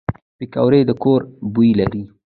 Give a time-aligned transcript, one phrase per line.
[0.37, 1.21] پکورې د کور
[1.53, 2.03] بوی لري